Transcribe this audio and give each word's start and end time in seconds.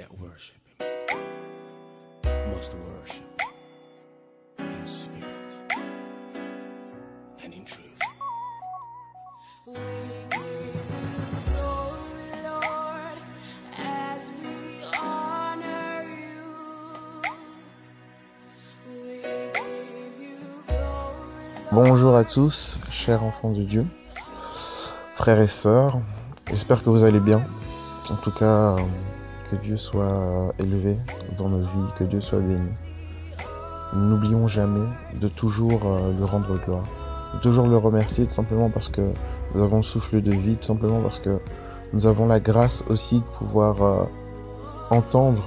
that 0.00 0.18
worship 0.18 0.56
him 0.64 0.86
must 2.54 2.72
worship 2.74 3.42
in 4.58 4.86
spirit 4.86 5.52
and 7.44 7.52
in 7.52 7.64
truth. 7.66 8.00
We 9.66 9.74
give 10.30 10.88
glory, 11.48 12.30
Lord, 12.44 13.18
as. 13.76 14.30
Bonjour 21.72 22.16
à 22.16 22.24
tous, 22.24 22.78
chers 22.90 23.22
enfants 23.22 23.52
de 23.52 23.62
Dieu, 23.62 23.86
frères 25.14 25.40
et 25.40 25.46
sœurs. 25.46 26.00
J'espère 26.48 26.82
que 26.82 26.88
vous 26.88 27.04
allez 27.04 27.20
bien. 27.20 27.44
En 28.08 28.16
tout 28.16 28.32
cas, 28.32 28.76
que 29.50 29.56
Dieu 29.56 29.76
soit 29.76 30.12
euh, 30.12 30.52
élevé 30.58 30.96
dans 31.36 31.48
nos 31.48 31.60
vies, 31.60 31.92
que 31.96 32.04
Dieu 32.04 32.20
soit 32.20 32.40
béni. 32.40 32.70
N'oublions 33.94 34.46
jamais 34.46 34.86
de 35.20 35.26
toujours 35.26 35.80
euh, 35.86 36.12
lui 36.12 36.22
rendre 36.24 36.56
gloire, 36.64 36.84
de 37.34 37.40
toujours 37.40 37.66
le 37.66 37.76
remercier 37.76 38.26
tout 38.26 38.32
simplement 38.32 38.70
parce 38.70 38.88
que 38.88 39.12
nous 39.54 39.62
avons 39.62 39.78
le 39.78 39.82
souffle 39.82 40.22
de 40.22 40.30
vie, 40.30 40.56
tout 40.56 40.66
simplement 40.66 41.02
parce 41.02 41.18
que 41.18 41.40
nous 41.92 42.06
avons 42.06 42.26
la 42.26 42.38
grâce 42.38 42.84
aussi 42.88 43.20
de 43.20 43.24
pouvoir 43.38 43.82
euh, 43.82 44.04
entendre 44.90 45.42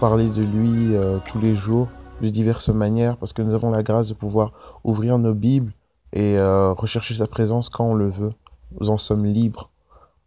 parler 0.00 0.28
de 0.30 0.42
lui 0.42 0.96
tous 1.26 1.38
les 1.38 1.54
jours 1.54 1.86
de 2.22 2.28
diverses 2.28 2.70
manières, 2.70 3.16
parce 3.18 3.32
que 3.32 3.40
nous 3.40 3.54
avons 3.54 3.70
la 3.70 3.84
grâce 3.84 4.08
de 4.08 4.14
pouvoir 4.14 4.80
ouvrir 4.82 5.16
nos 5.16 5.32
Bibles 5.32 5.72
et 6.12 6.38
rechercher 6.40 7.14
sa 7.14 7.28
présence 7.28 7.68
quand 7.68 7.84
on 7.84 7.94
le 7.94 8.10
veut. 8.10 8.32
Nous 8.80 8.90
en 8.90 8.96
sommes 8.96 9.24
libres. 9.24 9.70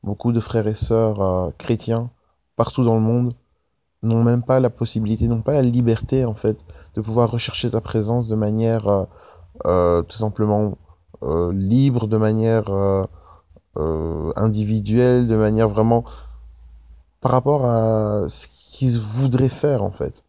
Beaucoup 0.02 0.31
de 0.31 0.39
frères 0.39 0.67
et 0.67 0.75
sœurs 0.75 1.52
chrétiens 1.57 2.09
partout 2.56 2.84
dans 2.84 2.95
le 2.95 3.02
monde 3.02 3.36
n'ont 4.03 4.23
même 4.23 4.44
pas 4.44 4.59
la 4.59 4.70
possibilité, 4.70 5.28
n'ont 5.28 5.42
pas 5.42 5.53
la 5.53 5.61
liberté 5.61 6.25
en 6.25 6.36
fait 6.36 6.64
de 6.95 7.02
pouvoir 7.02 7.31
rechercher 7.31 7.70
sa 7.70 7.81
présence 7.81 8.28
de 8.28 8.36
manière 8.36 8.88
euh, 8.88 9.06
euh, 9.66 10.02
tout 10.03 10.17
simplement 10.17 10.78
euh, 11.23 11.52
libre, 11.52 12.08
de 12.08 12.17
manière 12.17 12.70
individuelle, 14.38 15.28
de 15.28 15.36
manière 15.36 15.67
vraiment 15.67 16.06
par 17.20 17.31
rapport 17.31 17.66
à 17.66 18.30
ce 18.30 18.47
qu'ils 18.47 19.00
voudraient 19.00 19.50
faire 19.50 19.84
en 19.84 19.92
fait. 19.92 20.23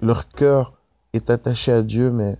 Leur 0.00 0.28
cœur 0.28 0.72
est 1.12 1.30
attaché 1.30 1.72
à 1.72 1.82
Dieu, 1.82 2.10
mais 2.10 2.38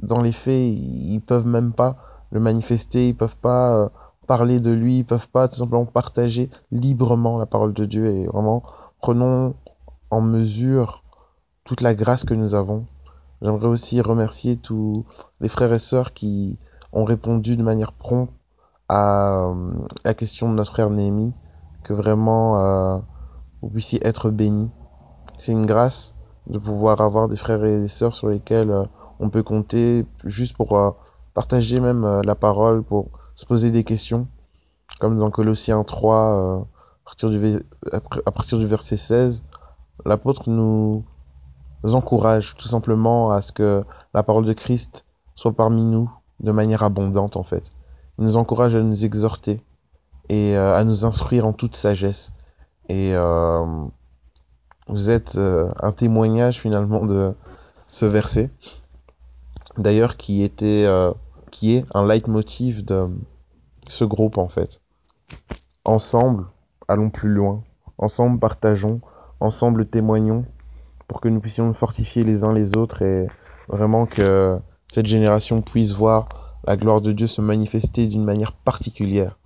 dans 0.00 0.22
les 0.22 0.32
faits, 0.32 0.54
ils 0.54 1.20
peuvent 1.20 1.46
même 1.46 1.72
pas 1.72 1.96
le 2.30 2.40
manifester, 2.40 3.08
ils 3.08 3.16
peuvent 3.16 3.36
pas 3.36 3.90
parler 4.24 4.60
de 4.60 4.70
lui, 4.70 4.98
ils 4.98 5.04
peuvent 5.04 5.28
pas 5.28 5.48
tout 5.48 5.56
simplement 5.56 5.86
partager 5.86 6.50
librement 6.70 7.38
la 7.38 7.46
parole 7.46 7.72
de 7.72 7.84
Dieu 7.84 8.06
et 8.06 8.26
vraiment 8.26 8.62
prenons 9.00 9.54
en 10.10 10.20
mesure 10.20 11.02
toute 11.64 11.80
la 11.80 11.94
grâce 11.94 12.24
que 12.24 12.34
nous 12.34 12.54
avons. 12.54 12.86
J'aimerais 13.42 13.66
aussi 13.66 14.00
remercier 14.00 14.56
tous 14.56 15.04
les 15.40 15.48
frères 15.48 15.72
et 15.72 15.78
sœurs 15.78 16.12
qui 16.12 16.58
ont 16.92 17.04
répondu 17.04 17.56
de 17.56 17.62
manière 17.62 17.92
prompte 17.92 18.32
à 18.88 19.46
euh, 19.46 19.72
la 20.04 20.14
question 20.14 20.48
de 20.48 20.54
notre 20.54 20.72
frère 20.72 20.90
Néhémie, 20.90 21.34
que 21.82 21.92
vraiment 21.92 22.58
euh, 22.58 22.98
vous 23.60 23.68
puissiez 23.68 24.06
être 24.06 24.30
bénis. 24.30 24.70
C'est 25.36 25.52
une 25.52 25.66
grâce 25.66 26.14
de 26.46 26.58
pouvoir 26.58 27.00
avoir 27.00 27.28
des 27.28 27.36
frères 27.36 27.64
et 27.64 27.88
sœurs 27.88 28.14
sur 28.14 28.28
lesquels 28.28 28.70
euh, 28.70 28.84
on 29.20 29.30
peut 29.30 29.42
compter 29.42 30.06
juste 30.24 30.56
pour 30.56 30.96
partager 31.34 31.80
même 31.80 32.22
la 32.24 32.34
parole, 32.34 32.82
pour 32.82 33.10
se 33.34 33.46
poser 33.46 33.70
des 33.70 33.84
questions, 33.84 34.28
comme 35.00 35.18
dans 35.18 35.30
Colossiens 35.30 35.82
3, 35.84 36.16
euh, 36.16 36.60
à, 36.60 37.04
partir 37.04 37.30
du, 37.30 37.62
à 37.92 38.30
partir 38.30 38.58
du 38.58 38.66
verset 38.66 38.96
16, 38.96 39.42
l'apôtre 40.04 40.50
nous 40.50 41.04
encourage 41.84 42.54
tout 42.56 42.68
simplement 42.68 43.30
à 43.30 43.42
ce 43.42 43.52
que 43.52 43.84
la 44.14 44.22
parole 44.22 44.44
de 44.44 44.52
Christ 44.52 45.04
soit 45.34 45.52
parmi 45.52 45.84
nous 45.84 46.10
de 46.40 46.52
manière 46.52 46.82
abondante 46.82 47.36
en 47.36 47.42
fait. 47.42 47.72
Il 48.18 48.24
nous 48.24 48.36
encourage 48.36 48.74
à 48.74 48.80
nous 48.80 49.04
exhorter 49.04 49.60
et 50.28 50.56
euh, 50.56 50.74
à 50.74 50.84
nous 50.84 51.04
instruire 51.04 51.46
en 51.46 51.52
toute 51.52 51.76
sagesse. 51.76 52.32
Et 52.88 53.12
euh, 53.14 53.64
vous 54.88 55.10
êtes 55.10 55.36
euh, 55.36 55.70
un 55.82 55.92
témoignage 55.92 56.60
finalement 56.60 57.04
de 57.04 57.34
ce 57.88 58.06
verset, 58.06 58.50
d'ailleurs 59.78 60.16
qui 60.16 60.42
était, 60.42 60.86
qui 61.54 61.76
est 61.76 61.84
un 61.94 62.04
leitmotiv 62.04 62.84
de 62.84 63.08
ce 63.86 64.04
groupe 64.04 64.38
en 64.38 64.48
fait. 64.48 64.82
Ensemble, 65.84 66.46
allons 66.88 67.10
plus 67.10 67.28
loin. 67.28 67.62
Ensemble, 67.96 68.40
partageons. 68.40 69.00
Ensemble, 69.38 69.86
témoignons 69.86 70.44
pour 71.06 71.20
que 71.20 71.28
nous 71.28 71.38
puissions 71.38 71.66
nous 71.68 71.74
fortifier 71.74 72.24
les 72.24 72.42
uns 72.42 72.52
les 72.52 72.76
autres 72.76 73.02
et 73.02 73.28
vraiment 73.68 74.04
que 74.04 74.58
cette 74.88 75.06
génération 75.06 75.62
puisse 75.62 75.92
voir 75.92 76.24
la 76.66 76.76
gloire 76.76 77.00
de 77.00 77.12
Dieu 77.12 77.28
se 77.28 77.40
manifester 77.40 78.08
d'une 78.08 78.24
manière 78.24 78.52
particulière. 78.52 79.38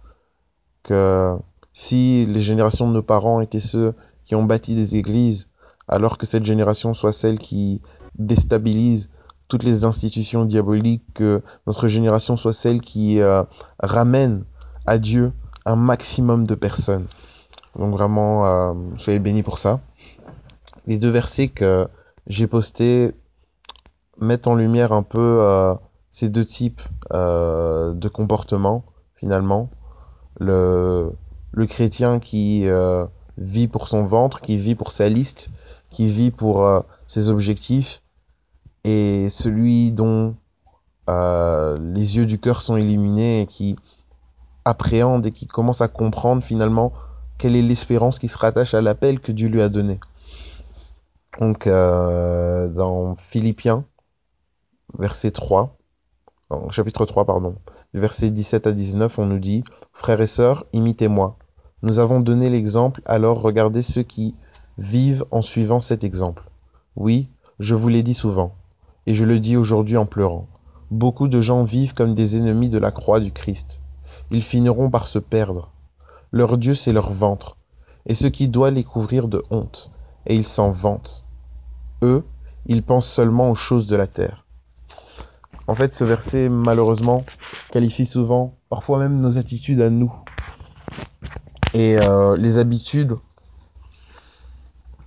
Que 0.85 1.37
si 1.75 2.25
les 2.25 2.41
générations 2.41 2.89
de 2.89 2.95
nos 2.95 3.03
parents 3.03 3.43
étaient 3.43 3.61
ceux 3.61 3.95
qui 4.25 4.35
ont 4.35 4.45
bâti 4.45 4.75
des 4.75 4.97
églises, 4.97 5.51
alors 5.89 6.17
que 6.17 6.25
cette 6.25 6.47
génération 6.47 6.95
soit 6.95 7.13
celle 7.13 7.39
qui 7.39 7.83
déstabilise 8.19 9.11
toutes 9.49 9.63
les 9.63 9.85
institutions 9.85 10.45
diaboliques, 10.45 11.05
que 11.15 11.43
notre 11.67 11.89
génération 11.89 12.37
soit 12.37 12.53
celle 12.53 12.81
qui 12.81 13.21
euh, 13.21 13.43
ramène 13.81 14.45
à 14.87 14.99
Dieu 14.99 15.33
un 15.65 15.77
maximum 15.77 16.47
de 16.47 16.55
personnes. 16.55 17.07
Donc 17.79 17.93
vraiment, 17.93 18.47
euh, 18.47 18.75
soyez 18.97 19.19
bénis 19.19 19.43
pour 19.43 19.59
ça. 19.59 19.81
Les 20.87 20.99
deux 20.99 21.11
versets 21.11 21.49
que 21.49 21.89
j'ai 22.27 22.47
postés 22.47 23.13
mettent 24.21 24.47
en 24.47 24.55
lumière 24.55 24.93
un 24.93 25.03
peu 25.03 25.39
euh, 25.41 25.75
ces 26.11 26.29
deux 26.29 26.45
types 26.45 26.83
euh, 27.13 27.95
de 27.95 28.09
comportements, 28.09 28.85
finalement. 29.15 29.71
Le, 30.41 31.13
le 31.53 31.67
chrétien 31.67 32.19
qui 32.19 32.67
euh, 32.67 33.05
vit 33.37 33.69
pour 33.69 33.89
son 33.89 34.05
ventre, 34.05 34.41
qui 34.41 34.57
vit 34.57 34.75
pour 34.75 34.93
sa 34.93 35.09
liste, 35.09 35.51
qui 35.89 36.11
vit 36.11 36.31
pour 36.31 36.65
euh, 36.65 36.81
ses 37.07 37.29
objectifs, 37.31 38.03
et 38.85 39.29
celui 39.31 39.93
dont 39.93 40.35
euh, 41.09 41.79
les 41.81 42.17
yeux 42.17 42.27
du 42.27 42.39
cœur 42.39 42.63
sont 42.63 42.77
illuminés 42.77 43.43
et 43.43 43.47
qui 43.47 43.77
appréhende 44.65 45.27
et 45.27 45.33
qui 45.33 45.47
commence 45.47 45.81
à 45.81 45.89
comprendre 45.89 46.43
finalement 46.43 46.93
quelle 47.39 47.57
est 47.57 47.63
l'espérance 47.63 48.19
qui 48.19 48.29
se 48.29 48.37
rattache 48.37 48.75
à 48.75 48.81
l'appel 48.81 49.21
que 49.21 49.33
Dieu 49.33 49.49
lui 49.49 49.63
a 49.63 49.69
donné. 49.69 50.01
Donc 51.41 51.67
euh, 51.67 52.69
dans 52.69 53.15
Philippiens, 53.17 53.85
verset 54.99 55.31
3, 55.31 55.79
non, 56.51 56.71
chapitre 56.71 57.05
3, 57.05 57.27
pardon, 57.27 57.57
verset 57.93 58.31
17 58.31 58.67
à 58.67 58.73
19, 58.73 59.19
on 59.19 59.27
nous 59.27 59.39
dit, 59.39 59.63
Frères 59.93 60.21
et 60.21 60.27
sœurs, 60.27 60.65
imitez-moi. 60.73 61.37
Nous 61.83 62.01
avons 62.01 62.21
donné 62.21 62.49
l'exemple, 62.49 63.03
alors 63.05 63.43
regardez 63.43 63.83
ceux 63.83 64.03
qui 64.03 64.35
vivent 64.79 65.27
en 65.31 65.43
suivant 65.43 65.81
cet 65.81 66.05
exemple. 66.05 66.51
Oui, 66.97 67.29
je 67.61 67.75
vous 67.75 67.89
l'ai 67.89 68.03
dit 68.03 68.15
souvent, 68.15 68.55
et 69.09 69.15
je 69.15 69.25
le 69.25 69.41
dis 69.41 69.57
aujourd'hui 69.57 69.97
en 69.97 70.05
pleurant. 70.05 70.49
Beaucoup 70.91 71.29
de 71.29 71.41
gens 71.41 71.63
vivent 71.63 71.95
comme 71.95 72.13
des 72.13 72.37
ennemis 72.37 72.69
de 72.69 72.79
la 72.79 72.91
croix 72.91 73.21
du 73.21 73.33
Christ. 73.33 73.81
Ils 74.31 74.43
finiront 74.43 74.91
par 74.91 75.07
se 75.07 75.19
perdre. 75.19 75.73
Leur 76.31 76.59
Dieu, 76.59 76.75
c'est 76.75 76.93
leur 76.93 77.11
ventre, 77.11 77.57
et 78.05 78.15
ce 78.15 78.27
qui 78.27 78.49
doit 78.49 78.71
les 78.71 78.85
couvrir 78.85 79.29
de 79.29 79.43
honte, 79.49 79.91
et 80.27 80.37
ils 80.37 80.45
s'en 80.45 80.71
vantent. 80.71 81.25
Eux, 82.03 82.23
ils 82.67 82.83
pensent 82.83 83.11
seulement 83.11 83.51
aux 83.51 83.55
choses 83.55 83.87
de 83.87 83.97
la 83.97 84.07
terre. 84.07 84.45
En 85.69 85.75
fait, 85.75 85.95
ce 85.95 86.05
verset, 86.05 86.51
malheureusement, 86.51 87.25
qualifie 87.71 88.05
souvent, 88.05 88.59
parfois 88.69 88.99
même 88.99 89.23
nos 89.23 89.39
attitudes 89.39 89.81
à 89.81 89.89
nous. 89.89 90.13
Et 91.73 91.99
euh, 91.99 92.37
les 92.37 92.59
habitudes 92.59 93.15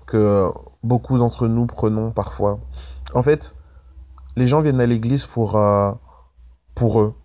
que 0.07 0.49
beaucoup 0.81 1.19
d'entre 1.19 1.47
nous 1.47 1.67
prenons 1.67 2.09
parfois. 2.09 2.59
En 3.13 3.21
fait, 3.21 3.55
les 4.35 4.47
gens 4.47 4.61
viennent 4.61 4.81
à 4.81 4.85
l'église 4.85 5.25
pour, 5.25 5.57
euh, 5.57 5.91
pour 6.75 7.01
eux. 7.01 7.15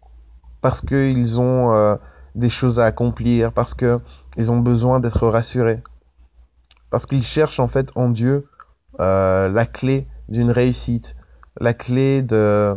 Parce 0.61 0.81
qu'ils 0.81 1.41
ont 1.41 1.73
euh, 1.73 1.97
des 2.35 2.49
choses 2.49 2.81
à 2.81 2.85
accomplir, 2.85 3.53
parce 3.53 3.75
qu'ils 3.75 4.53
ont 4.53 4.59
besoin 4.59 5.01
d'être 5.01 5.29
rassurés. 5.29 5.83
Parce 6.91 7.07
qu'ils 7.07 7.23
cherchent 7.23 7.61
en 7.61 7.69
fait 7.69 7.91
en 7.95 8.09
Dieu 8.09 8.49
euh, 9.01 9.49
la 9.49 9.67
clé 9.67 10.09
d'une 10.29 10.51
réussite, 10.51 11.17
la 11.61 11.75
clé 11.75 12.23
de 12.23 12.77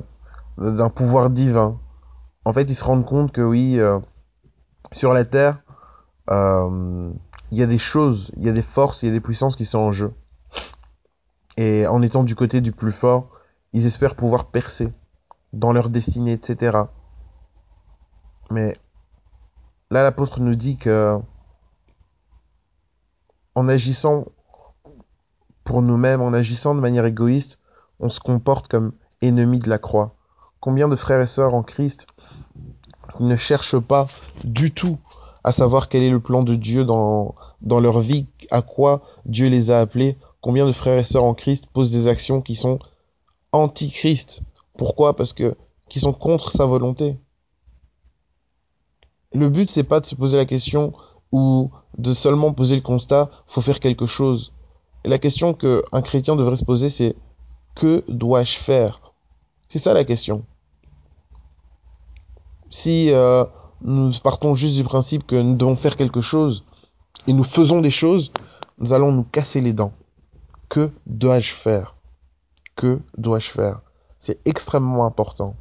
d'un 0.57 0.89
pouvoir 0.89 1.29
divin. 1.29 1.79
En 2.43 2.51
fait, 2.51 2.63
ils 2.63 2.75
se 2.75 2.83
rendent 2.83 3.05
compte 3.05 3.31
que 3.31 3.39
oui, 3.39 3.79
sur 4.91 5.13
la 5.13 5.23
terre, 5.23 5.59
il 6.29 7.57
y 7.57 7.63
a 7.63 7.65
des 7.65 7.77
choses, 7.77 8.31
il 8.35 8.43
y 8.43 8.49
a 8.49 8.51
des 8.51 8.61
forces, 8.61 9.03
il 9.03 9.05
y 9.05 9.09
a 9.09 9.13
des 9.13 9.21
puissances 9.21 9.55
qui 9.55 9.63
sont 9.63 9.79
en 9.79 9.93
jeu. 9.93 10.13
Et 11.55 11.87
en 11.87 12.01
étant 12.01 12.23
du 12.23 12.35
côté 12.35 12.59
du 12.59 12.73
plus 12.73 12.91
fort, 12.91 13.38
ils 13.73 13.85
espèrent 13.85 14.15
pouvoir 14.15 14.45
percer 14.45 14.93
dans 15.53 15.71
leur 15.71 15.89
destinée, 15.89 16.33
etc. 16.33 16.77
Mais 18.51 18.77
là, 19.91 20.03
l'apôtre 20.03 20.39
nous 20.39 20.55
dit 20.55 20.77
que 20.77 21.19
en 23.55 23.67
agissant 23.67 24.25
pour 25.63 25.81
nous-mêmes, 25.81 26.21
en 26.21 26.33
agissant 26.33 26.73
de 26.73 26.79
manière 26.79 27.05
égoïste, 27.05 27.59
on 27.99 28.09
se 28.09 28.19
comporte 28.19 28.67
comme 28.67 28.93
ennemi 29.21 29.59
de 29.59 29.69
la 29.69 29.77
croix. 29.77 30.15
Combien 30.59 30.87
de 30.87 30.95
frères 30.95 31.21
et 31.21 31.27
sœurs 31.27 31.53
en 31.53 31.63
Christ 31.63 32.07
ne 33.19 33.35
cherchent 33.35 33.79
pas 33.79 34.07
du 34.43 34.71
tout 34.71 34.97
à 35.43 35.51
savoir 35.51 35.89
quel 35.89 36.03
est 36.03 36.09
le 36.09 36.19
plan 36.19 36.43
de 36.43 36.55
Dieu 36.55 36.85
dans, 36.85 37.33
dans 37.61 37.79
leur 37.79 37.99
vie, 37.99 38.27
à 38.51 38.61
quoi 38.61 39.01
Dieu 39.25 39.47
les 39.47 39.71
a 39.71 39.79
appelés? 39.79 40.17
Combien 40.41 40.65
de 40.65 40.71
frères 40.71 40.99
et 40.99 41.03
sœurs 41.03 41.23
en 41.23 41.33
Christ 41.33 41.65
posent 41.73 41.91
des 41.91 42.07
actions 42.07 42.41
qui 42.41 42.55
sont 42.55 42.79
anti-Christ. 43.51 44.41
Pourquoi? 44.77 45.15
Parce 45.15 45.33
que 45.33 45.55
qui 45.89 45.99
sont 45.99 46.13
contre 46.13 46.51
sa 46.51 46.65
volonté. 46.65 47.17
Le 49.33 49.49
but 49.49 49.69
c'est 49.69 49.83
pas 49.83 49.99
de 49.99 50.05
se 50.05 50.15
poser 50.15 50.37
la 50.37 50.45
question 50.45 50.93
ou 51.31 51.71
de 51.97 52.13
seulement 52.13 52.53
poser 52.53 52.75
le 52.75 52.81
constat, 52.81 53.29
faut 53.45 53.61
faire 53.61 53.79
quelque 53.79 54.05
chose. 54.05 54.53
La 55.05 55.17
question 55.17 55.53
que 55.53 55.83
un 55.91 56.01
chrétien 56.01 56.35
devrait 56.35 56.55
se 56.55 56.65
poser 56.65 56.89
c'est 56.89 57.15
que 57.75 58.03
dois-je 58.07 58.57
faire? 58.57 59.13
C'est 59.67 59.79
ça 59.79 59.93
la 59.93 60.03
question. 60.03 60.45
Si 62.69 63.11
euh, 63.11 63.45
nous 63.81 64.11
partons 64.23 64.55
juste 64.55 64.75
du 64.75 64.83
principe 64.83 65.25
que 65.25 65.35
nous 65.35 65.55
devons 65.55 65.75
faire 65.75 65.95
quelque 65.95 66.21
chose 66.21 66.65
et 67.27 67.33
nous 67.33 67.43
faisons 67.43 67.81
des 67.81 67.91
choses, 67.91 68.31
nous 68.77 68.93
allons 68.93 69.11
nous 69.11 69.23
casser 69.23 69.61
les 69.61 69.73
dents. 69.73 69.93
Que 70.69 70.91
dois-je 71.05 71.53
faire? 71.53 71.95
Que 72.79 73.01
dois-je 73.17 73.49
faire? 73.49 73.81
C'est 74.19 74.39
extrêmement 74.47 75.05
important. 75.05 75.57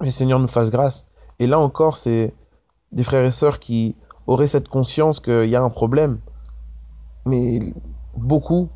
Le 0.00 0.10
Seigneur 0.10 0.38
nous 0.38 0.48
fasse 0.48 0.70
grâce. 0.70 1.04
Et 1.38 1.46
là 1.46 1.58
encore, 1.58 1.98
c'est 1.98 2.32
des 2.90 3.04
frères 3.04 3.26
et 3.26 3.32
sœurs 3.32 3.58
qui 3.58 3.96
auraient 4.26 4.46
cette 4.46 4.66
conscience 4.66 5.20
qu'il 5.20 5.44
y 5.44 5.56
a 5.56 5.62
un 5.62 5.68
problème. 5.68 6.20
Mais 7.26 7.58
beaucoup, 8.16 8.70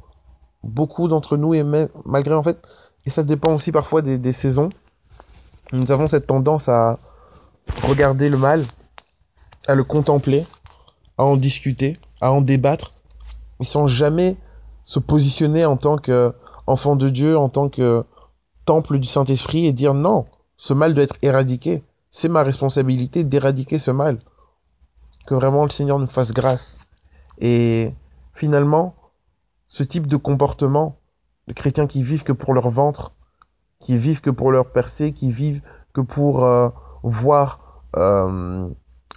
beaucoup 0.62 1.08
d'entre 1.08 1.38
nous, 1.38 1.54
et 1.54 1.64
malgré 2.04 2.34
en 2.34 2.42
fait, 2.42 2.60
et 3.06 3.10
ça 3.10 3.22
dépend 3.22 3.54
aussi 3.54 3.72
parfois 3.72 4.02
des, 4.02 4.18
des 4.18 4.34
saisons, 4.34 4.68
nous 5.72 5.90
avons 5.92 6.08
cette 6.08 6.26
tendance 6.26 6.68
à 6.68 6.98
regarder 7.84 8.28
le 8.28 8.36
mal, 8.36 8.66
à 9.66 9.74
le 9.74 9.84
contempler, 9.84 10.44
à 11.16 11.24
en 11.24 11.38
discuter, 11.38 11.96
à 12.20 12.32
en 12.32 12.42
débattre, 12.42 12.92
mais 13.58 13.64
sans 13.64 13.86
jamais 13.86 14.36
se 14.84 14.98
positionner 14.98 15.64
en 15.64 15.78
tant 15.78 15.96
qu'enfant 16.66 16.96
de 16.96 17.08
Dieu, 17.08 17.36
en 17.36 17.48
tant 17.48 17.68
que 17.68 18.04
temple 18.66 18.98
du 18.98 19.08
Saint-Esprit 19.08 19.66
et 19.66 19.72
dire 19.72 19.94
non, 19.94 20.26
ce 20.56 20.74
mal 20.74 20.94
doit 20.94 21.04
être 21.04 21.16
éradiqué. 21.22 21.82
C'est 22.10 22.28
ma 22.28 22.42
responsabilité 22.42 23.24
d'éradiquer 23.24 23.78
ce 23.78 23.90
mal. 23.90 24.20
Que 25.26 25.34
vraiment 25.34 25.64
le 25.64 25.70
Seigneur 25.70 25.98
nous 25.98 26.06
fasse 26.06 26.32
grâce. 26.32 26.78
Et 27.38 27.94
finalement, 28.34 28.94
ce 29.68 29.82
type 29.82 30.06
de 30.06 30.16
comportement, 30.16 30.98
de 31.46 31.52
chrétiens 31.52 31.86
qui 31.86 32.02
vivent 32.02 32.24
que 32.24 32.32
pour 32.32 32.52
leur 32.54 32.68
ventre, 32.68 33.12
qui 33.78 33.96
vivent 33.96 34.20
que 34.20 34.30
pour 34.30 34.50
leur 34.50 34.70
percée, 34.70 35.12
qui 35.12 35.32
vivent 35.32 35.62
que 35.92 36.00
pour 36.00 36.44
euh, 36.44 36.68
voir 37.02 37.82
euh, 37.96 38.68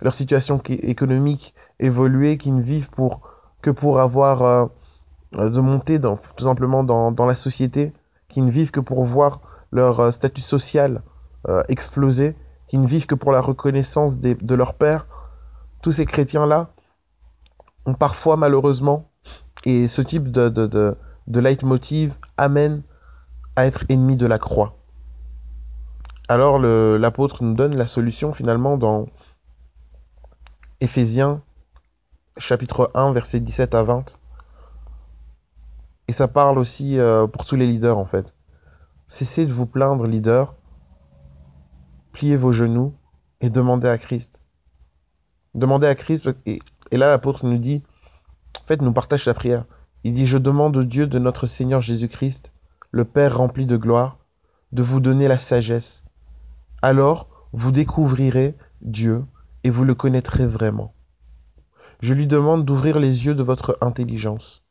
leur 0.01 0.13
situation 0.13 0.61
économique 0.67 1.53
évoluer, 1.79 2.37
qui 2.37 2.51
ne 2.51 2.61
vivent 2.61 2.89
pour 2.89 3.21
que 3.61 3.69
pour 3.69 3.99
avoir 3.99 4.41
euh, 4.43 4.65
de 5.37 5.59
monter 5.59 5.99
dans, 5.99 6.15
tout 6.15 6.43
simplement 6.43 6.83
dans, 6.83 7.11
dans, 7.11 7.25
la 7.25 7.35
société, 7.35 7.93
qui 8.27 8.41
ne 8.41 8.49
vivent 8.49 8.71
que 8.71 8.79
pour 8.79 9.03
voir 9.03 9.41
leur 9.71 9.99
euh, 9.99 10.11
statut 10.11 10.41
social 10.41 11.01
euh, 11.47 11.63
exploser, 11.67 12.35
qui 12.67 12.77
ne 12.77 12.87
vivent 12.87 13.05
que 13.05 13.15
pour 13.15 13.31
la 13.31 13.41
reconnaissance 13.41 14.19
des, 14.19 14.35
de 14.35 14.55
leur 14.55 14.75
père. 14.75 15.07
Tous 15.81 15.91
ces 15.91 16.05
chrétiens-là 16.05 16.69
ont 17.85 17.93
parfois 17.93 18.37
malheureusement, 18.37 19.09
et 19.65 19.87
ce 19.87 20.01
type 20.01 20.31
de, 20.31 20.49
de, 20.49 20.67
de, 20.67 20.95
de 21.27 21.39
leitmotiv 21.39 22.17
amène 22.37 22.83
à 23.55 23.65
être 23.65 23.85
ennemi 23.89 24.17
de 24.17 24.25
la 24.25 24.39
croix. 24.39 24.77
Alors 26.29 26.57
l'apôtre 26.57 27.43
nous 27.43 27.53
donne 27.53 27.75
la 27.75 27.85
solution 27.85 28.31
finalement 28.31 28.77
dans 28.77 29.07
Éphésiens 30.79 31.41
chapitre 32.37 32.89
1 32.95 33.11
verset 33.11 33.39
17 33.39 33.75
à 33.75 33.83
20. 33.83 34.17
Et 36.07 36.13
ça 36.13 36.27
parle 36.27 36.59
aussi 36.59 36.99
euh, 36.99 37.27
pour 37.27 37.45
tous 37.45 37.55
les 37.55 37.67
leaders 37.67 37.97
en 37.97 38.05
fait. 38.05 38.35
Cessez 39.07 39.45
de 39.45 39.53
vous 39.53 39.65
plaindre 39.65 40.05
leader, 40.05 40.55
pliez 42.11 42.35
vos 42.35 42.51
genoux 42.51 42.93
et 43.41 43.49
demandez 43.49 43.87
à 43.87 43.97
Christ. 43.97 44.43
Demandez 45.55 45.87
à 45.87 45.95
Christ 45.95 46.29
et, 46.45 46.59
et 46.91 46.97
là 46.97 47.07
l'apôtre 47.07 47.45
nous 47.45 47.57
dit, 47.57 47.83
en 48.61 48.65
fait 48.65 48.81
nous 48.81 48.93
partage 48.93 49.23
sa 49.23 49.33
prière. 49.33 49.65
Il 50.03 50.13
dit 50.13 50.25
je 50.25 50.37
demande 50.37 50.75
au 50.77 50.83
Dieu 50.83 51.07
de 51.07 51.19
notre 51.19 51.45
Seigneur 51.45 51.81
Jésus-Christ, 51.81 52.53
le 52.91 53.05
Père 53.05 53.37
rempli 53.37 53.65
de 53.65 53.77
gloire, 53.77 54.17
de 54.71 54.83
vous 54.83 54.99
donner 54.99 55.27
la 55.27 55.37
sagesse 55.37 56.03
alors 56.83 57.29
vous 57.53 57.71
découvrirez 57.71 58.57
Dieu 58.81 59.23
et 59.63 59.69
vous 59.69 59.85
le 59.85 59.95
connaîtrez 59.95 60.45
vraiment. 60.45 60.93
Je 62.01 62.13
lui 62.13 62.27
demande 62.27 62.65
d'ouvrir 62.65 62.99
les 62.99 63.25
yeux 63.25 63.35
de 63.35 63.41
votre 63.41 63.77
intelligence. 63.79 64.65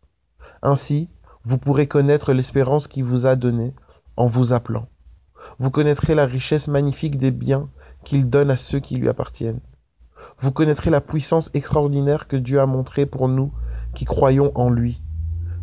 Ainsi, 0.60 1.08
vous 1.44 1.58
pourrez 1.58 1.86
connaître 1.86 2.32
l'espérance 2.32 2.88
qui 2.88 3.02
vous 3.02 3.26
a 3.26 3.36
donnée 3.36 3.74
en 4.16 4.26
vous 4.26 4.52
appelant. 4.52 4.88
Vous 5.58 5.70
connaîtrez 5.70 6.14
la 6.14 6.26
richesse 6.26 6.68
magnifique 6.68 7.18
des 7.18 7.30
biens 7.30 7.68
qu'il 8.04 8.28
donne 8.28 8.50
à 8.50 8.56
ceux 8.56 8.78
qui 8.78 8.96
lui 8.96 9.08
appartiennent. 9.08 9.60
Vous 10.38 10.52
connaîtrez 10.52 10.90
la 10.90 11.00
puissance 11.00 11.50
extraordinaire 11.54 12.28
que 12.28 12.36
Dieu 12.36 12.60
a 12.60 12.66
montrée 12.66 13.06
pour 13.06 13.28
nous 13.28 13.52
qui 13.94 14.04
croyons 14.04 14.52
en 14.54 14.70
lui. 14.70 15.02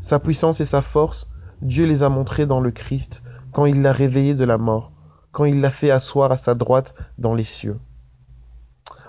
Sa 0.02 0.20
puissance 0.20 0.60
et 0.60 0.66
sa 0.66 0.82
force, 0.82 1.30
Dieu 1.62 1.86
les 1.86 2.04
a 2.04 2.10
montrées 2.10 2.46
dans 2.46 2.60
le 2.60 2.72
Christ 2.72 3.24
quand 3.52 3.66
il 3.66 3.82
l'a 3.82 3.94
réveillé 3.94 4.36
de 4.36 4.46
la 4.46 4.58
mort 4.58 4.92
quand 5.32 5.46
il 5.46 5.62
l'a 5.62 5.70
fait 5.70 5.92
asseoir 5.92 6.32
à 6.32 6.38
sa 6.38 6.56
droite 6.56 6.96
dans 7.18 7.34
les 7.34 7.44
cieux. 7.44 7.80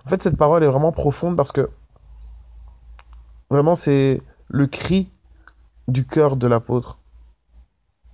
En 0.05 0.09
fait, 0.09 0.23
cette 0.23 0.37
parole 0.37 0.65
est 0.65 0.69
vraiment 0.69 0.93
profonde 0.93 1.37
parce 1.37 1.53
que 1.53 1.71
vraiment 3.51 3.75
c'est 3.75 4.23
le 4.49 4.67
cri 4.67 5.11
du 5.91 6.07
cœur 6.07 6.37
de 6.37 6.47
l'apôtre. 6.47 6.99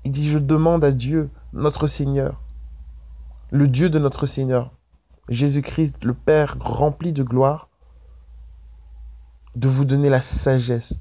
Il 0.04 0.12
dit, 0.12 0.28
je 0.28 0.38
demande 0.38 0.84
à 0.84 0.92
Dieu, 0.92 1.30
notre 1.52 1.86
Seigneur, 1.86 2.42
le 3.50 3.68
Dieu 3.68 3.90
de 3.90 3.98
notre 3.98 4.26
Seigneur, 4.26 4.72
Jésus-Christ, 5.28 6.04
le 6.04 6.14
Père 6.14 6.56
rempli 6.60 7.12
de 7.12 7.22
gloire, 7.22 7.68
de 9.54 9.68
vous 9.68 9.84
donner 9.84 10.08
la 10.08 10.20
sagesse. 10.20 10.98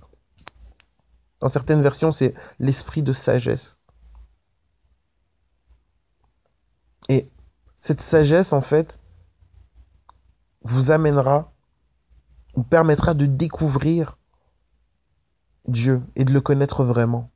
Dans 1.40 1.50
certaines 1.50 1.82
versions, 1.82 2.12
c'est 2.12 2.34
l'esprit 2.60 3.04
de 3.04 3.14
sagesse. 3.14 3.78
Et 7.10 7.30
cette 7.76 8.02
sagesse, 8.02 8.54
en 8.54 8.62
fait, 8.62 9.00
vous 10.64 10.90
amènera, 10.92 11.54
vous 12.56 12.64
permettra 12.64 13.14
de 13.14 13.28
découvrir 13.28 14.18
Dieu 15.68 16.02
et 16.16 16.26
de 16.26 16.34
le 16.34 16.42
connaître 16.42 16.84
vraiment. 16.84 17.30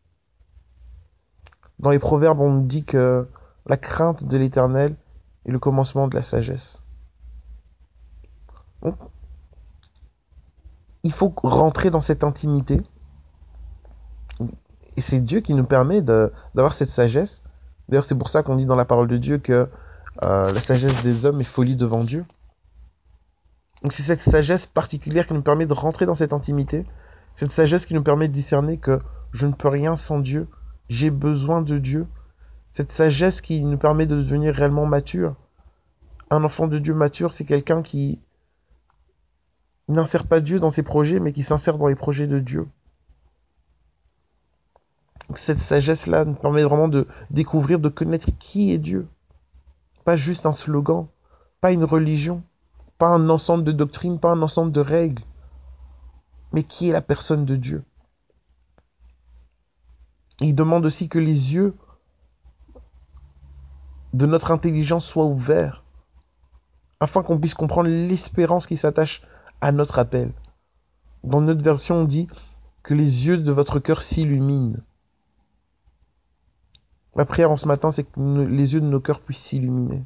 Dans 1.80 1.92
les 1.92 2.00
proverbes, 2.00 2.40
on 2.42 2.52
nous 2.52 2.66
dit 2.66 2.84
que 2.84 3.28
la 3.66 3.78
crainte 3.78 4.26
de 4.26 4.38
l'éternel 4.38 4.96
est 5.46 5.52
le 5.52 5.60
commencement 5.60 6.08
de 6.08 6.16
la 6.16 6.24
sagesse. 6.24 6.84
Donc, 8.82 8.96
il 11.04 11.12
faut 11.12 11.34
rentrer 11.44 11.90
dans 11.90 12.02
cette 12.02 12.24
intimité. 12.24 12.82
Et 14.98 15.02
c'est 15.02 15.22
Dieu 15.22 15.40
qui 15.40 15.54
nous 15.54 15.66
permet 15.66 16.02
d'avoir 16.02 16.74
cette 16.74 16.90
sagesse 16.90 17.42
D'ailleurs, 17.90 18.04
c'est 18.04 18.18
pour 18.18 18.30
ça 18.30 18.44
qu'on 18.44 18.56
dit 18.56 18.68
dans 18.68 18.76
la 18.76 18.86
parole 18.86 19.08
de 19.08 19.18
Dieu 19.18 19.40
que 19.40 19.68
euh, 20.24 20.52
la 20.52 20.62
sagesse 20.62 21.02
des 21.02 21.26
hommes 21.26 21.42
est 21.42 21.46
folie 21.46 21.76
devant 21.76 22.04
Dieu. 22.04 22.24
Donc 23.82 23.94
c'est 23.94 24.04
cette 24.04 24.22
sagesse 24.22 24.68
particulière 24.68 25.26
qui 25.26 25.34
nous 25.34 25.42
permet 25.42 25.66
de 25.66 25.74
rentrer 25.74 26.06
dans 26.06 26.14
cette 26.14 26.34
intimité, 26.34 26.86
cette 27.40 27.52
sagesse 27.52 27.86
qui 27.86 27.94
nous 27.94 28.04
permet 28.04 28.28
de 28.28 28.34
discerner 28.34 28.80
que 28.80 29.00
je 29.32 29.48
ne 29.48 29.54
peux 29.54 29.70
rien 29.70 29.96
sans 29.96 30.20
Dieu, 30.20 30.50
j'ai 30.90 31.10
besoin 31.10 31.62
de 31.62 31.78
Dieu, 31.78 32.06
cette 32.68 32.90
sagesse 32.90 33.40
qui 33.40 33.64
nous 33.64 33.78
permet 33.78 34.06
de 34.06 34.18
devenir 34.18 34.54
réellement 34.54 34.86
mature. 34.86 35.38
Un 36.32 36.44
enfant 36.44 36.68
de 36.68 36.80
Dieu 36.80 36.94
mature, 36.94 37.32
c'est 37.32 37.46
quelqu'un 37.46 37.82
qui 37.82 38.20
n'insère 39.88 40.28
pas 40.28 40.42
Dieu 40.42 40.60
dans 40.60 40.70
ses 40.70 40.84
projets, 40.84 41.22
mais 41.22 41.32
qui 41.32 41.44
s'insère 41.44 41.78
dans 41.78 41.88
les 41.88 41.96
projets 41.96 42.28
de 42.28 42.40
Dieu 42.40 42.68
cette 45.34 45.60
sagesse-là 45.60 46.26
nous 46.26 46.34
permet 46.34 46.64
vraiment 46.64 46.90
de 46.90 47.08
découvrir, 47.32 47.80
de 47.80 47.88
connaître 47.88 48.28
qui 48.38 48.74
est 48.74 48.80
Dieu. 48.80 49.08
Pas 50.04 50.18
juste 50.18 50.46
un 50.46 50.52
slogan, 50.52 51.08
pas 51.62 51.72
une 51.72 51.86
religion, 51.86 52.44
pas 52.98 53.08
un 53.08 53.30
ensemble 53.30 53.64
de 53.64 53.72
doctrines, 53.72 54.20
pas 54.20 54.32
un 54.32 54.42
ensemble 54.42 54.74
de 54.74 54.82
règles, 54.82 55.22
mais 56.52 56.64
qui 56.64 56.90
est 56.90 56.94
la 56.94 57.02
personne 57.02 57.46
de 57.46 57.56
Dieu? 57.56 57.84
Il 60.42 60.56
demande 60.56 60.86
aussi 60.86 61.10
que 61.10 61.20
les 61.20 61.54
yeux 61.54 61.76
de 64.14 64.26
notre 64.26 64.52
intelligence 64.52 65.06
soient 65.06 65.26
ouverts, 65.26 65.84
afin 67.00 67.24
qu'on 67.24 67.40
puisse 67.40 67.54
comprendre 67.54 67.90
l'espérance 67.90 68.68
qui 68.68 68.78
s'attache 68.78 69.22
à 69.62 69.72
notre 69.72 70.00
appel. 70.00 70.34
Dans 71.24 71.42
notre 71.42 71.64
version, 71.64 72.02
on 72.02 72.04
dit 72.06 72.28
que 72.84 72.94
les 72.94 73.28
yeux 73.28 73.38
de 73.38 73.52
votre 73.52 73.80
cœur 73.80 74.02
s'illuminent. 74.02 74.80
Ma 77.16 77.26
prière 77.26 77.52
en 77.52 77.58
ce 77.58 77.68
matin, 77.68 77.92
c'est 77.92 78.06
que 78.06 78.20
les 78.20 78.74
yeux 78.74 78.82
de 78.82 78.86
nos 78.86 79.02
cœurs 79.02 79.20
puissent 79.20 79.44
s'illuminer. 79.44 80.04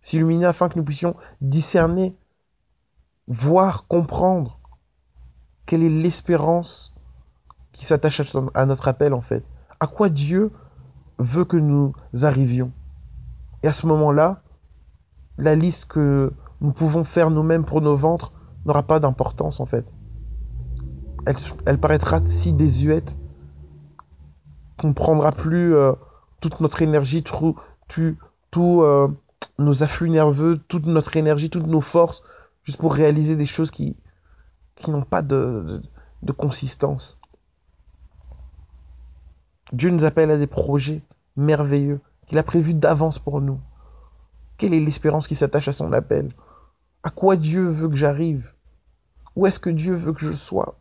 S'illuminer 0.00 0.46
afin 0.46 0.68
que 0.68 0.78
nous 0.78 0.84
puissions 0.84 1.16
discerner, 1.40 2.16
voir, 3.26 3.86
comprendre 3.86 4.60
quelle 5.72 5.84
est 5.84 6.02
l'espérance 6.02 6.92
qui 7.72 7.86
s'attache 7.86 8.20
à 8.52 8.66
notre 8.66 8.88
appel 8.88 9.14
en 9.14 9.22
fait? 9.22 9.42
À 9.80 9.86
quoi 9.86 10.10
Dieu 10.10 10.50
veut 11.16 11.46
que 11.46 11.56
nous 11.56 11.94
arrivions? 12.24 12.72
Et 13.62 13.68
à 13.68 13.72
ce 13.72 13.86
moment-là, 13.86 14.42
la 15.38 15.54
liste 15.54 15.86
que 15.86 16.30
nous 16.60 16.72
pouvons 16.72 17.04
faire 17.04 17.30
nous-mêmes 17.30 17.64
pour 17.64 17.80
nos 17.80 17.96
ventres 17.96 18.34
n'aura 18.66 18.82
pas 18.82 19.00
d'importance 19.00 19.60
en 19.60 19.64
fait. 19.64 19.86
Elle, 21.64 21.78
paraîtra 21.78 22.22
si 22.22 22.52
désuète 22.52 23.16
qu'on 24.76 24.88
ne 24.88 24.92
prendra 24.92 25.32
plus 25.32 25.74
euh, 25.74 25.94
toute 26.42 26.60
notre 26.60 26.82
énergie, 26.82 27.22
tout, 27.22 27.56
euh, 28.58 29.08
nos 29.58 29.82
afflux 29.82 30.10
nerveux, 30.10 30.60
toute 30.68 30.84
notre 30.84 31.16
énergie, 31.16 31.48
toutes 31.48 31.66
nos 31.66 31.80
forces, 31.80 32.22
juste 32.62 32.78
pour 32.78 32.92
réaliser 32.92 33.36
des 33.36 33.46
choses 33.46 33.70
qui, 33.70 33.96
qui 34.82 34.90
n'ont 34.90 35.02
pas 35.02 35.22
de, 35.22 35.80
de, 36.22 36.32
consistance. 36.32 37.18
Dieu 39.72 39.90
nous 39.90 40.04
appelle 40.04 40.30
à 40.30 40.36
des 40.36 40.46
projets 40.46 41.02
merveilleux 41.36 42.00
qu'il 42.26 42.38
a 42.38 42.42
prévus 42.42 42.74
d'avance 42.74 43.18
pour 43.18 43.40
nous. 43.40 43.60
Quelle 44.58 44.74
est 44.74 44.80
l'espérance 44.80 45.28
qui 45.28 45.34
s'attache 45.34 45.68
à 45.68 45.72
son 45.72 45.92
appel? 45.92 46.28
À 47.02 47.10
quoi 47.10 47.36
Dieu 47.36 47.68
veut 47.68 47.88
que 47.88 47.96
j'arrive? 47.96 48.54
Où 49.34 49.46
est-ce 49.46 49.58
que 49.58 49.70
Dieu 49.70 49.94
veut 49.94 50.12
que 50.12 50.26
je 50.26 50.32
sois? 50.32 50.78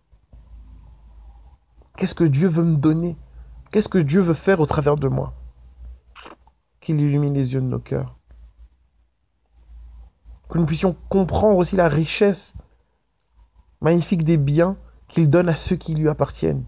Qu'est-ce 1.96 2.16
que 2.16 2.24
Dieu 2.24 2.48
veut 2.48 2.66
me 2.66 2.78
donner? 2.78 3.18
Qu'est-ce 3.72 3.90
que 3.90 3.98
Dieu 3.98 4.22
veut 4.22 4.34
faire 4.34 4.60
au 4.60 4.66
travers 4.66 4.96
de 4.96 5.08
moi? 5.08 5.34
Qu'il 6.80 7.00
illumine 7.00 7.34
les 7.34 7.54
yeux 7.54 7.62
de 7.62 7.68
nos 7.68 7.80
cœurs. 7.80 8.18
Que 10.50 10.58
nous 10.58 10.66
puissions 10.66 10.96
comprendre 11.08 11.58
aussi 11.58 11.78
la 11.78 11.88
richesse 11.88 12.56
magnifique 13.82 14.24
des 14.24 14.38
biens 14.38 14.78
qu'il 15.08 15.30
donne 15.30 15.50
à 15.50 15.56
ceux 15.56 15.76
qui 15.76 15.94
lui 15.94 16.10
appartiennent. 16.10 16.64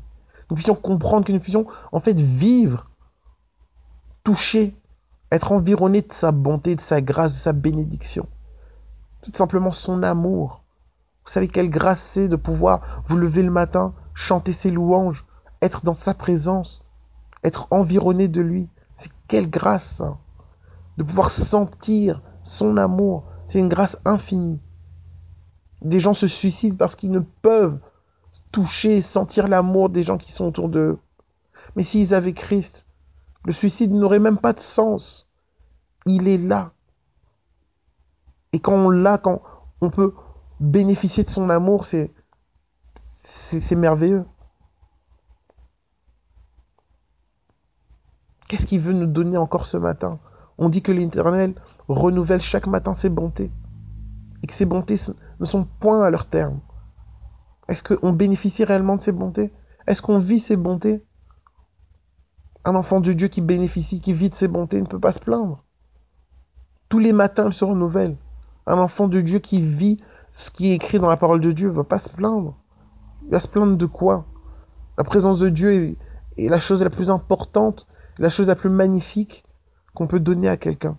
Nous 0.49 0.55
puissions 0.55 0.75
comprendre 0.75 1.25
que 1.25 1.31
nous 1.31 1.39
puissions 1.39 1.65
en 1.91 1.99
fait 1.99 2.19
vivre, 2.19 2.83
toucher, 4.23 4.75
être 5.31 5.51
environné 5.51 6.01
de 6.01 6.11
sa 6.11 6.31
bonté, 6.31 6.75
de 6.75 6.81
sa 6.81 7.01
grâce, 7.01 7.33
de 7.33 7.37
sa 7.37 7.53
bénédiction. 7.53 8.27
Tout 9.21 9.31
simplement 9.33 9.71
son 9.71 10.03
amour. 10.03 10.63
Vous 11.25 11.31
savez 11.31 11.47
quelle 11.47 11.69
grâce 11.69 12.01
c'est 12.01 12.27
de 12.27 12.35
pouvoir 12.35 12.81
vous 13.05 13.17
lever 13.17 13.43
le 13.43 13.51
matin, 13.51 13.93
chanter 14.13 14.51
ses 14.51 14.71
louanges, 14.71 15.25
être 15.61 15.85
dans 15.85 15.93
sa 15.93 16.13
présence, 16.13 16.83
être 17.43 17.67
environné 17.71 18.27
de 18.27 18.41
lui. 18.41 18.69
C'est 18.93 19.11
quelle 19.27 19.49
grâce 19.49 19.85
ça. 19.85 20.17
De 20.97 21.03
pouvoir 21.03 21.31
sentir 21.31 22.21
son 22.43 22.77
amour. 22.77 23.23
C'est 23.45 23.59
une 23.59 23.69
grâce 23.69 23.97
infinie. 24.05 24.59
Des 25.83 25.99
gens 25.99 26.13
se 26.13 26.27
suicident 26.27 26.77
parce 26.77 26.95
qu'ils 26.95 27.11
ne 27.11 27.19
peuvent 27.19 27.79
toucher, 28.51 29.01
sentir 29.01 29.47
l'amour 29.47 29.89
des 29.89 30.03
gens 30.03 30.17
qui 30.17 30.31
sont 30.31 30.45
autour 30.45 30.69
d'eux. 30.69 30.97
Mais 31.75 31.83
s'ils 31.83 32.15
avaient 32.15 32.33
Christ, 32.33 32.87
le 33.45 33.53
suicide 33.53 33.91
n'aurait 33.91 34.19
même 34.19 34.37
pas 34.37 34.53
de 34.53 34.59
sens. 34.59 35.27
Il 36.05 36.27
est 36.27 36.37
là. 36.37 36.71
Et 38.53 38.59
quand 38.59 38.73
on 38.73 38.89
l'a, 38.89 39.17
quand 39.17 39.41
on 39.81 39.89
peut 39.89 40.13
bénéficier 40.59 41.23
de 41.23 41.29
son 41.29 41.49
amour, 41.49 41.85
c'est 41.85 42.11
c'est 43.03 43.75
merveilleux. 43.75 44.25
Qu'est-ce 48.47 48.65
qu'il 48.65 48.79
veut 48.79 48.93
nous 48.93 49.07
donner 49.07 49.37
encore 49.37 49.65
ce 49.65 49.77
matin? 49.77 50.19
On 50.57 50.69
dit 50.69 50.81
que 50.81 50.91
l'Éternel 50.91 51.53
renouvelle 51.87 52.41
chaque 52.41 52.67
matin 52.67 52.93
ses 52.93 53.09
bontés 53.09 53.51
et 54.43 54.47
que 54.47 54.53
ces 54.53 54.65
bontés 54.65 54.97
ne 55.39 55.45
sont 55.45 55.63
point 55.63 56.03
à 56.03 56.09
leur 56.09 56.27
terme. 56.27 56.59
Est-ce 57.69 57.81
qu'on 57.81 58.11
bénéficie 58.11 58.65
réellement 58.65 58.97
de 58.97 59.01
ces 59.01 59.13
bontés? 59.13 59.53
Est-ce 59.87 60.01
qu'on 60.01 60.17
vit 60.17 60.39
ces 60.39 60.57
bontés? 60.57 61.05
Un 62.65 62.75
enfant 62.75 62.99
de 62.99 63.13
Dieu 63.13 63.29
qui 63.29 63.41
bénéficie, 63.41 64.01
qui 64.01 64.13
vit 64.13 64.29
de 64.29 64.35
ses 64.35 64.47
bontés 64.47 64.81
ne 64.81 64.85
peut 64.85 64.99
pas 64.99 65.13
se 65.13 65.19
plaindre. 65.19 65.63
Tous 66.89 66.99
les 66.99 67.13
matins, 67.13 67.47
il 67.47 67.53
se 67.53 67.65
renouvelle. 67.65 68.17
Un 68.65 68.77
enfant 68.77 69.07
de 69.07 69.21
Dieu 69.21 69.39
qui 69.39 69.61
vit 69.61 69.97
ce 70.31 70.51
qui 70.51 70.71
est 70.71 70.75
écrit 70.75 70.99
dans 70.99 71.09
la 71.09 71.17
parole 71.17 71.39
de 71.39 71.51
Dieu 71.51 71.69
ne 71.69 71.73
va 71.73 71.83
pas 71.83 71.99
se 71.99 72.09
plaindre. 72.09 72.57
Il 73.25 73.31
va 73.31 73.39
se 73.39 73.47
plaindre 73.47 73.77
de 73.77 73.85
quoi? 73.85 74.25
La 74.97 75.03
présence 75.03 75.39
de 75.39 75.49
Dieu 75.49 75.95
est 76.37 76.49
la 76.49 76.59
chose 76.59 76.83
la 76.83 76.89
plus 76.89 77.09
importante, 77.09 77.87
la 78.19 78.29
chose 78.29 78.47
la 78.47 78.55
plus 78.55 78.69
magnifique 78.69 79.43
qu'on 79.93 80.07
peut 80.07 80.19
donner 80.19 80.49
à 80.49 80.57
quelqu'un. 80.57 80.97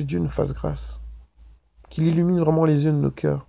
Que 0.00 0.04
Dieu 0.06 0.18
nous 0.18 0.30
fasse 0.30 0.54
grâce. 0.54 1.02
Qu'il 1.90 2.06
illumine 2.06 2.40
vraiment 2.40 2.64
les 2.64 2.86
yeux 2.86 2.92
de 2.92 2.96
nos 2.96 3.10
cœurs. 3.10 3.46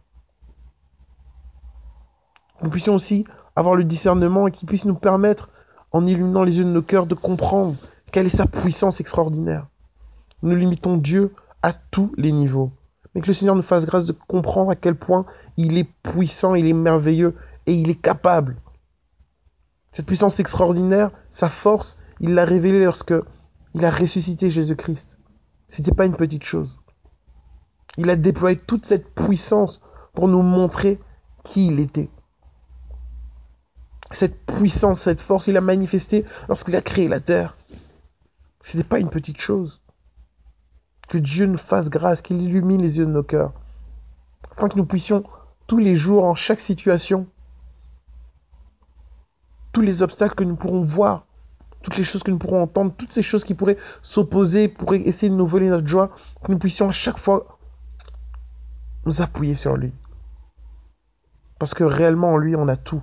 Nous 2.61 2.69
puissions 2.69 2.93
aussi 2.93 3.23
avoir 3.55 3.75
le 3.75 3.85
discernement 3.85 4.47
et 4.47 4.51
qu'il 4.51 4.67
puisse 4.67 4.83
nous 4.83 4.95
permettre, 4.95 5.49
en 5.93 6.05
illuminant 6.05 6.43
les 6.43 6.57
yeux 6.57 6.65
de 6.65 6.69
nos 6.69 6.81
cœurs, 6.81 7.05
de 7.05 7.15
comprendre 7.15 7.77
quelle 8.11 8.25
est 8.25 8.29
sa 8.35 8.47
puissance 8.47 8.99
extraordinaire. 8.99 9.69
Nous 10.41 10.53
limitons 10.53 10.97
Dieu 10.97 11.33
à 11.61 11.71
tous 11.71 12.11
les 12.17 12.33
niveaux. 12.33 12.73
Mais 13.15 13.21
que 13.21 13.27
le 13.27 13.33
Seigneur 13.33 13.55
nous 13.55 13.61
fasse 13.61 13.85
grâce 13.85 14.05
de 14.05 14.11
comprendre 14.11 14.71
à 14.71 14.75
quel 14.75 14.95
point 14.95 15.25
il 15.55 15.77
est 15.77 15.89
puissant, 16.03 16.53
il 16.53 16.67
est 16.67 16.73
merveilleux 16.73 17.37
et 17.65 17.73
il 17.73 17.89
est 17.89 18.01
capable. 18.01 18.57
Cette 19.89 20.05
puissance 20.05 20.41
extraordinaire, 20.41 21.11
sa 21.29 21.47
force, 21.47 21.95
il 22.19 22.33
l'a 22.33 22.43
révélée 22.43 22.83
lorsque 22.83 23.13
il 23.73 23.85
a 23.85 23.89
ressuscité 23.89 24.51
Jésus-Christ. 24.51 25.17
C'était 25.71 25.93
pas 25.93 26.05
une 26.05 26.17
petite 26.17 26.43
chose. 26.43 26.81
Il 27.95 28.09
a 28.09 28.17
déployé 28.17 28.57
toute 28.57 28.85
cette 28.85 29.15
puissance 29.15 29.81
pour 30.13 30.27
nous 30.27 30.41
montrer 30.41 30.99
qui 31.45 31.67
il 31.67 31.79
était. 31.79 32.09
Cette 34.11 34.45
puissance, 34.45 34.99
cette 34.99 35.21
force, 35.21 35.47
il 35.47 35.55
a 35.55 35.61
manifesté 35.61 36.25
lorsqu'il 36.49 36.75
a 36.75 36.81
créé 36.81 37.07
la 37.07 37.21
terre. 37.21 37.55
C'était 38.59 38.83
pas 38.83 38.99
une 38.99 39.09
petite 39.09 39.39
chose. 39.39 39.81
Que 41.07 41.17
Dieu 41.17 41.45
nous 41.45 41.57
fasse 41.57 41.89
grâce, 41.89 42.21
qu'il 42.21 42.41
illumine 42.41 42.81
les 42.81 42.97
yeux 42.97 43.05
de 43.05 43.11
nos 43.11 43.23
cœurs, 43.23 43.53
afin 44.51 44.67
que 44.67 44.77
nous 44.77 44.85
puissions 44.85 45.23
tous 45.67 45.77
les 45.77 45.95
jours, 45.95 46.25
en 46.25 46.35
chaque 46.35 46.59
situation, 46.59 47.27
tous 49.71 49.81
les 49.81 50.03
obstacles 50.03 50.35
que 50.35 50.43
nous 50.43 50.57
pourrons 50.57 50.81
voir, 50.81 51.25
toutes 51.81 51.97
les 51.97 52.03
choses 52.03 52.23
que 52.23 52.31
nous 52.31 52.37
pourrons 52.37 52.61
entendre, 52.61 52.93
toutes 52.95 53.11
ces 53.11 53.21
choses 53.21 53.43
qui 53.43 53.53
pourraient 53.53 53.77
s'opposer, 54.01 54.67
pourraient 54.67 55.01
essayer 55.01 55.29
de 55.29 55.35
nous 55.35 55.45
voler 55.45 55.69
notre 55.69 55.87
joie, 55.87 56.11
que 56.43 56.51
nous 56.51 56.59
puissions 56.59 56.89
à 56.89 56.91
chaque 56.91 57.17
fois 57.17 57.57
nous 59.05 59.21
appuyer 59.21 59.55
sur 59.55 59.75
lui. 59.77 59.93
Parce 61.59 61.73
que 61.73 61.83
réellement 61.83 62.33
en 62.33 62.37
lui, 62.37 62.55
on 62.55 62.67
a 62.67 62.75
tout. 62.75 63.01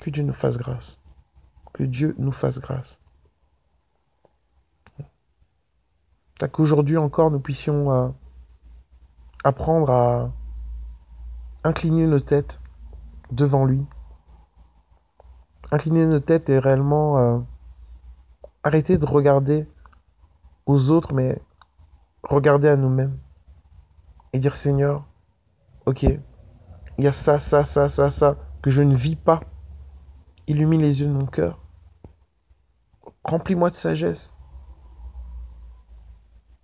Que 0.00 0.10
Dieu 0.10 0.22
nous 0.22 0.32
fasse 0.32 0.58
grâce. 0.58 0.98
Que 1.72 1.82
Dieu 1.82 2.14
nous 2.18 2.32
fasse 2.32 2.60
grâce. 2.60 3.00
Qu'aujourd'hui 6.52 6.96
encore, 6.96 7.32
nous 7.32 7.40
puissions 7.40 7.90
euh, 7.90 8.08
apprendre 9.42 9.90
à 9.90 10.32
incliner 11.64 12.06
nos 12.06 12.20
têtes 12.20 12.60
devant 13.32 13.64
lui. 13.64 13.84
Incliner 15.70 16.06
nos 16.06 16.20
têtes 16.20 16.48
et 16.48 16.58
réellement 16.58 17.18
euh, 17.18 17.38
arrêter 18.62 18.98
de 18.98 19.04
regarder 19.04 19.68
aux 20.66 20.90
autres, 20.90 21.14
mais 21.14 21.40
regarder 22.22 22.68
à 22.68 22.76
nous-mêmes. 22.76 23.18
Et 24.32 24.38
dire 24.38 24.54
Seigneur, 24.54 25.06
ok, 25.86 26.02
il 26.02 27.04
y 27.04 27.06
a 27.06 27.12
ça, 27.12 27.38
ça, 27.38 27.64
ça, 27.64 27.88
ça, 27.88 28.10
ça, 28.10 28.36
que 28.60 28.70
je 28.70 28.82
ne 28.82 28.94
vis 28.94 29.16
pas. 29.16 29.40
Illumine 30.46 30.82
les 30.82 31.00
yeux 31.00 31.06
de 31.06 31.12
mon 31.12 31.26
cœur. 31.26 31.62
Remplis-moi 33.24 33.70
de 33.70 33.74
sagesse. 33.74 34.36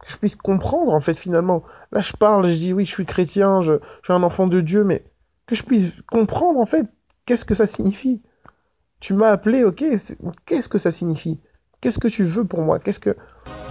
Que 0.00 0.10
je 0.10 0.16
puisse 0.16 0.36
comprendre, 0.36 0.92
en 0.92 1.00
fait, 1.00 1.14
finalement. 1.14 1.62
Là, 1.92 2.00
je 2.00 2.12
parle, 2.12 2.48
je 2.48 2.54
dis, 2.54 2.72
oui, 2.72 2.84
je 2.84 2.90
suis 2.90 3.06
chrétien, 3.06 3.60
je, 3.60 3.74
je 3.74 4.04
suis 4.04 4.12
un 4.12 4.22
enfant 4.22 4.46
de 4.46 4.60
Dieu, 4.60 4.84
mais 4.84 5.04
que 5.46 5.54
je 5.54 5.62
puisse 5.62 6.02
comprendre, 6.02 6.58
en 6.58 6.66
fait, 6.66 6.86
qu'est-ce 7.26 7.44
que 7.44 7.54
ça 7.54 7.66
signifie. 7.66 8.22
Tu 9.04 9.12
m'as 9.12 9.32
appelé, 9.32 9.64
ok, 9.64 9.84
qu'est-ce 10.46 10.68
que 10.70 10.78
ça 10.78 10.90
signifie? 10.90 11.38
Qu'est-ce 11.82 11.98
que 11.98 12.08
tu 12.08 12.24
veux 12.24 12.46
pour 12.46 12.62
moi? 12.62 12.78
Qu'est-ce 12.78 13.00
que, 13.00 13.14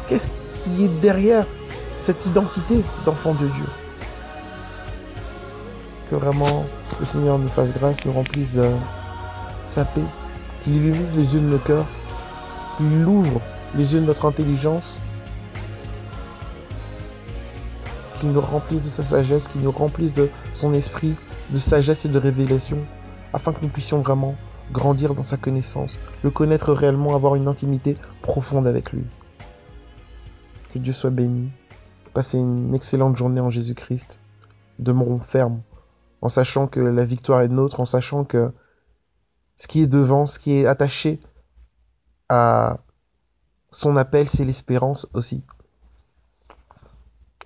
qu'est-ce 0.06 0.28
qui 0.28 0.86
est 0.86 1.00
derrière 1.02 1.48
cette 1.90 2.28
identité 2.28 2.84
d'enfant 3.04 3.34
de 3.34 3.48
Dieu? 3.48 3.66
Que 6.12 6.18
vraiment 6.18 6.68
le 7.00 7.06
Seigneur 7.08 7.40
nous 7.40 7.48
fasse 7.48 7.74
grâce, 7.74 8.06
nous 8.06 8.12
remplisse 8.12 8.52
de 8.52 8.70
sa 9.66 9.86
paix, 9.86 10.06
qu'il 10.62 10.76
illumine 10.76 11.10
les 11.16 11.34
yeux 11.34 11.42
de 11.42 11.48
nos 11.48 11.58
cœurs, 11.58 11.88
qu'il 12.78 13.04
ouvre 13.04 13.42
les 13.74 13.96
yeux 13.96 14.02
de 14.02 14.06
notre 14.06 14.26
intelligence, 14.26 15.00
qu'il 18.20 18.30
nous 18.34 18.42
remplisse 18.42 18.84
de 18.84 18.90
sa 18.90 19.04
sagesse, 19.04 19.48
qu'il 19.48 19.62
nous 19.62 19.72
remplisse 19.72 20.14
de 20.14 20.30
son 20.54 20.76
esprit, 20.76 21.16
de 21.50 21.58
sagesse 21.58 22.06
et 22.06 22.10
de 22.10 22.20
révélation, 22.20 22.78
afin 23.34 23.52
que 23.52 23.64
nous 23.64 23.70
puissions 23.70 23.98
vraiment 23.98 24.36
grandir 24.72 25.14
dans 25.16 25.24
sa 25.24 25.38
connaissance, 25.38 26.00
le 26.24 26.32
connaître 26.32 26.74
réellement, 26.74 27.16
avoir 27.16 27.36
une 27.36 27.48
intimité 27.48 27.96
profonde 28.22 28.68
avec 28.68 28.92
lui. 28.92 29.04
Que 30.74 30.80
Dieu 30.80 30.94
soit 30.94 31.10
béni. 31.10 31.50
Passez 32.14 32.40
une 32.40 32.74
excellente 32.74 33.18
journée 33.18 33.42
en 33.42 33.50
Jésus-Christ. 33.50 34.22
Demeurons 34.80 35.20
fermes 35.20 35.62
en 36.22 36.30
sachant 36.30 36.68
que 36.68 36.80
la 36.80 37.04
victoire 37.04 37.42
est 37.42 37.50
nôtre, 37.50 37.82
en 37.82 37.86
sachant 37.86 38.24
que 38.24 38.54
ce 39.58 39.68
qui 39.68 39.82
est 39.82 39.88
devant, 39.88 40.26
ce 40.26 40.40
qui 40.40 40.54
est 40.54 40.66
attaché 40.66 41.20
à 42.30 42.80
son 43.72 43.98
appel, 43.98 44.28
c'est 44.28 44.46
l'espérance 44.46 45.08
aussi. 45.14 45.44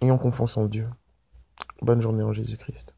Ayons 0.02 0.20
confiance 0.20 0.58
en 0.58 0.66
Dieu. 0.66 0.88
Bonne 1.82 2.02
journée 2.02 2.24
en 2.24 2.34
Jésus-Christ. 2.34 2.97